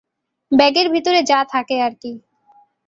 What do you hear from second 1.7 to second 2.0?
আর